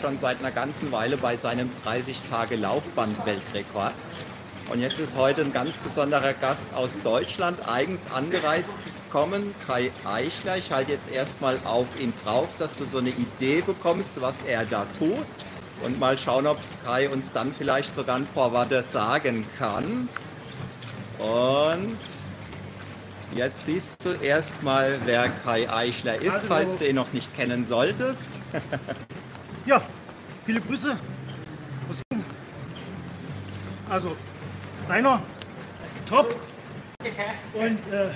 [0.00, 3.92] schon seit einer ganzen Weile bei seinem 30-Tage-Laufband-Weltrekord.
[4.70, 8.74] Und jetzt ist heute ein ganz besonderer Gast aus Deutschland eigens angereist
[9.10, 10.58] kommen, Kai Eichler.
[10.58, 14.66] Ich halte jetzt erstmal auf ihn drauf, dass du so eine Idee bekommst, was er
[14.66, 15.24] da tut.
[15.82, 20.08] Und mal schauen, ob Kai uns dann vielleicht sogar ein Vorwort sagen kann.
[21.18, 21.96] Und
[23.34, 26.44] jetzt siehst du erstmal, wer Kai Eichler ist, Hallo.
[26.48, 28.28] falls du ihn noch nicht kennen solltest.
[29.66, 29.82] Ja,
[30.44, 30.96] viele Grüße.
[33.90, 34.16] Also,
[34.88, 35.20] deiner,
[36.08, 36.36] top.
[37.52, 38.10] Und äh,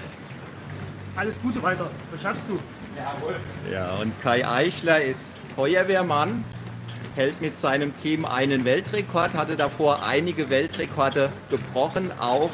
[1.16, 1.90] alles Gute weiter.
[2.12, 2.58] Was schaffst du?
[3.70, 6.44] Ja, und Kai Eichler ist Feuerwehrmann,
[7.16, 12.50] hält mit seinem Team einen Weltrekord, hatte davor einige Weltrekorde gebrochen, auch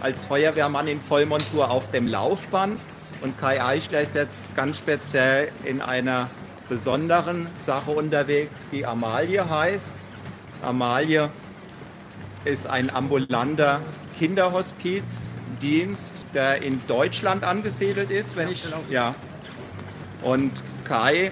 [0.00, 2.80] als Feuerwehrmann in Vollmontur auf dem Laufband.
[3.20, 6.30] Und Kai Eichler ist jetzt ganz speziell in einer
[6.68, 9.96] besonderen Sache unterwegs, die Amalie heißt.
[10.62, 11.30] Amalie
[12.44, 13.80] ist ein ambulanter
[14.18, 19.14] Kinderhospizdienst, der in Deutschland angesiedelt ist, wenn ich ja.
[20.22, 21.30] Und Kai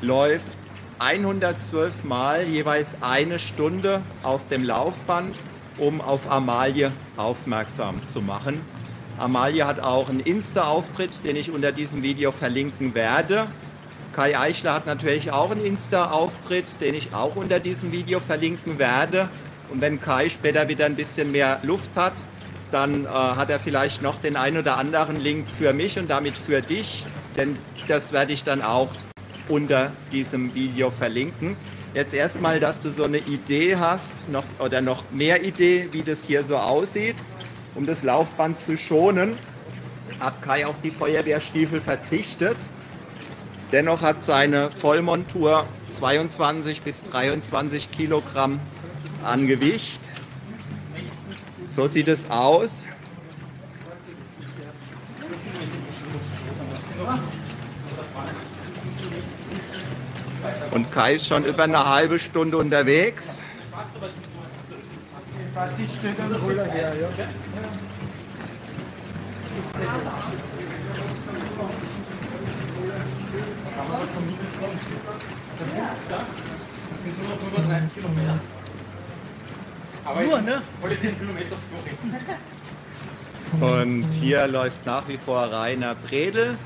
[0.00, 0.46] läuft
[0.98, 5.34] 112 Mal jeweils eine Stunde auf dem Laufband,
[5.78, 8.60] um auf Amalie aufmerksam zu machen.
[9.18, 13.46] Amalie hat auch einen Insta-Auftritt, den ich unter diesem Video verlinken werde.
[14.12, 19.28] Kai Eichler hat natürlich auch einen Insta-Auftritt, den ich auch unter diesem Video verlinken werde.
[19.70, 22.12] Und wenn Kai später wieder ein bisschen mehr Luft hat,
[22.70, 26.36] dann äh, hat er vielleicht noch den ein oder anderen Link für mich und damit
[26.36, 27.56] für dich, denn
[27.88, 28.88] das werde ich dann auch
[29.48, 31.56] unter diesem Video verlinken.
[31.94, 36.24] Jetzt erstmal, dass du so eine Idee hast noch, oder noch mehr Idee, wie das
[36.24, 37.16] hier so aussieht,
[37.74, 39.36] um das Laufband zu schonen.
[40.20, 42.56] Hat Kai auf die Feuerwehrstiefel verzichtet.
[43.72, 48.60] Dennoch hat seine Vollmontur 22 bis 23 Kilogramm
[49.24, 49.98] an Gewicht.
[51.66, 52.84] So sieht es aus.
[60.70, 63.40] Und Kai ist schon über eine halbe Stunde unterwegs.
[72.82, 74.06] Was die steht am Roller
[75.74, 76.26] her, ja.
[76.90, 78.40] Das sind nur noch 35 Kilometer.
[80.04, 80.62] Aber Nur, ne?
[80.80, 81.56] wollte 10 Kilometer.
[83.60, 86.56] Und hier läuft nach wie vor Rainer Bredel.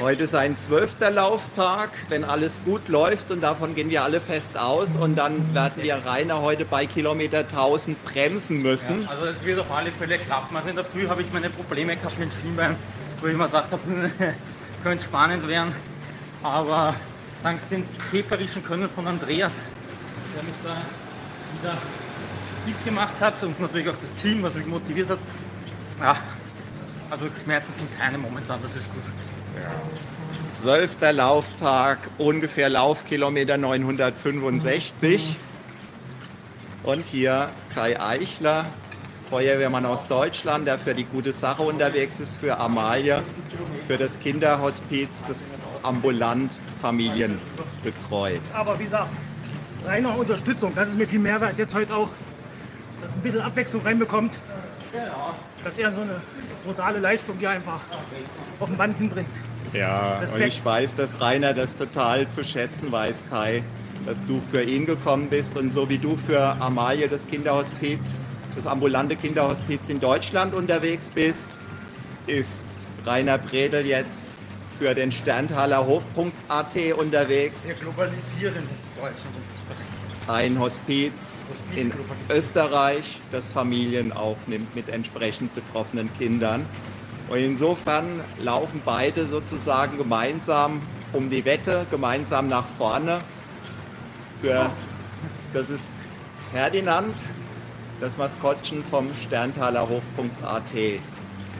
[0.00, 4.58] Heute ist ein zwölfter Lauftag, wenn alles gut läuft und davon gehen wir alle fest
[4.58, 4.96] aus.
[4.96, 9.08] Und dann werden wir Rainer heute bei Kilometer 1000 bremsen müssen.
[9.08, 10.56] Also es wird auf alle Fälle klappen.
[10.56, 12.76] Also in der Früh habe ich meine Probleme gehabt mit dem Schienbein,
[13.20, 13.82] wo ich mir gedacht habe,
[14.82, 15.74] könnte spannend werden.
[16.42, 16.94] Aber
[17.42, 19.60] dank dem käferischen Können von Andreas,
[20.34, 20.76] der mich da
[21.60, 21.78] wieder
[22.64, 25.18] fit gemacht hat und natürlich auch das Team, was mich motiviert hat.
[26.00, 26.16] Ja,
[27.10, 29.02] also Schmerzen sind keine momentan, das ist gut.
[30.52, 35.36] Zwölfter Lauftag, ungefähr Laufkilometer 965.
[36.84, 38.66] Und hier Kai Eichler,
[39.30, 43.22] Feuerwehrmann aus Deutschland, der für die gute Sache unterwegs ist, für Amalie,
[43.86, 47.40] für das Kinderhospiz, das ambulant Familien
[47.84, 48.40] betreut.
[48.54, 49.12] Aber wie gesagt,
[49.84, 51.58] reiner Unterstützung, das ist mir viel mehr wert.
[51.58, 52.08] Jetzt heute auch,
[53.02, 54.38] dass ein bisschen Abwechslung reinbekommt.
[55.62, 56.20] Dass er so eine
[56.64, 57.80] brutale Leistung hier einfach
[58.58, 59.28] auf den Band hinbringt.
[59.74, 60.46] Ja, und Respekt.
[60.46, 63.62] ich weiß, dass Rainer das total zu schätzen weiß, Kai,
[64.06, 68.16] dass du für ihn gekommen bist und so wie du für Amalie das Kinderhospiz,
[68.58, 71.52] das ambulante Kinderhospiz in Deutschland unterwegs bist,
[72.26, 72.64] ist
[73.06, 74.26] Rainer Bredel jetzt
[74.76, 77.68] für den Sterntaler Hof.at unterwegs.
[77.68, 79.86] Wir globalisieren jetzt Deutschland und Österreich.
[80.26, 81.44] Ein Hospiz
[81.76, 81.92] in
[82.28, 86.66] Österreich, das Familien aufnimmt mit entsprechend betroffenen Kindern.
[87.28, 90.82] Und insofern laufen beide sozusagen gemeinsam
[91.12, 93.18] um die Wette, gemeinsam nach vorne.
[94.42, 94.70] Für,
[95.52, 95.98] das ist
[96.52, 97.14] Ferdinand,
[98.00, 100.72] das Maskottchen vom Sterntaler Hof.at.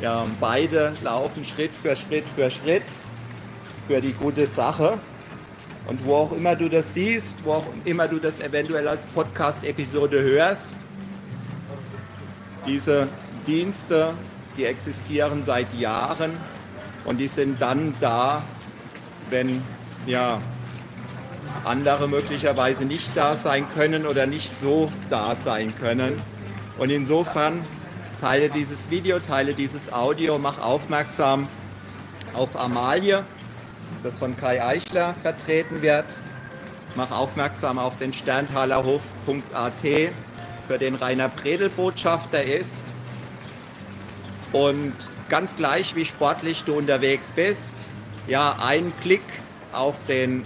[0.01, 2.85] Ja, beide laufen Schritt für Schritt für Schritt
[3.87, 4.99] für die gute Sache.
[5.87, 10.21] Und wo auch immer du das siehst, wo auch immer du das eventuell als Podcast-Episode
[10.21, 10.77] hörst,
[12.67, 13.09] diese
[13.47, 14.13] Dienste,
[14.57, 16.33] die existieren seit Jahren
[17.07, 18.43] und die sind dann da,
[19.31, 19.63] wenn
[20.07, 20.43] ja,
[21.65, 26.21] andere möglicherweise nicht da sein können oder nicht so da sein können.
[26.79, 27.65] Und insofern
[28.21, 31.49] teile dieses Video, teile dieses Audio, mach aufmerksam
[32.35, 33.25] auf Amalie,
[34.03, 36.05] das von Kai Eichler vertreten wird.
[36.95, 40.13] Mach aufmerksam auf den sterntalerhof.at,
[40.67, 42.83] für den Rainer Predel Botschafter ist.
[44.53, 44.95] Und
[45.29, 47.75] ganz gleich, wie sportlich du unterwegs bist,
[48.27, 49.23] ja, ein Klick
[49.73, 50.45] auf den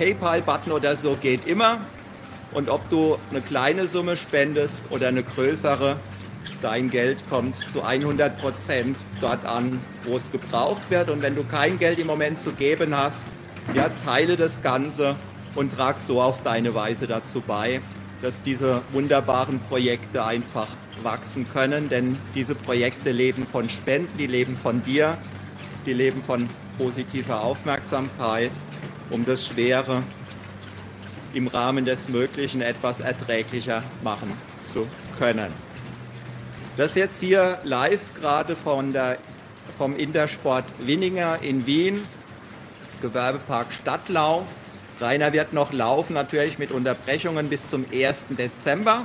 [0.00, 1.78] PayPal-Button oder so geht immer.
[2.52, 5.96] Und ob du eine kleine Summe spendest oder eine größere,
[6.62, 11.10] dein Geld kommt zu 100 Prozent dort an, wo es gebraucht wird.
[11.10, 13.26] Und wenn du kein Geld im Moment zu geben hast,
[13.74, 15.16] ja, teile das Ganze
[15.54, 17.82] und trag so auf deine Weise dazu bei,
[18.22, 20.68] dass diese wunderbaren Projekte einfach
[21.02, 21.90] wachsen können.
[21.90, 25.18] Denn diese Projekte leben von Spenden, die leben von dir,
[25.84, 26.48] die leben von
[26.78, 28.50] positiver Aufmerksamkeit,
[29.10, 30.02] um das Schwere
[31.34, 34.32] im Rahmen des Möglichen etwas erträglicher machen
[34.66, 34.86] zu
[35.18, 35.52] können.
[36.76, 39.18] Das jetzt hier live gerade von der,
[39.76, 42.02] vom Intersport Winninger in Wien,
[43.02, 44.46] Gewerbepark Stadtlau.
[45.00, 48.26] Rainer wird noch laufen, natürlich mit Unterbrechungen bis zum 1.
[48.30, 49.04] Dezember.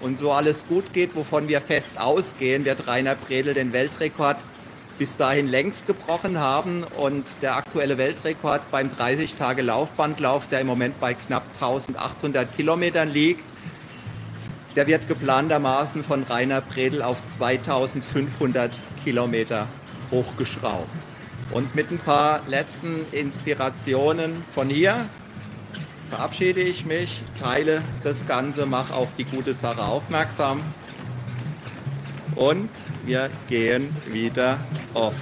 [0.00, 4.36] Und so alles gut geht, wovon wir fest ausgehen, wird Rainer Bredel den Weltrekord
[4.98, 6.84] bis dahin längst gebrochen haben.
[6.84, 13.44] Und der aktuelle Weltrekord beim 30-Tage-Laufbandlauf, der im Moment bei knapp 1800 Kilometern liegt,
[14.76, 18.72] der wird geplantermaßen von Rainer Bredel auf 2500
[19.04, 19.68] Kilometer
[20.10, 20.88] hochgeschraubt.
[21.50, 25.06] Und mit ein paar letzten Inspirationen von hier
[26.08, 30.62] verabschiede ich mich, teile das Ganze, mache auf die gute Sache aufmerksam
[32.36, 32.70] und
[33.04, 34.58] wir gehen wieder
[34.94, 35.14] auf.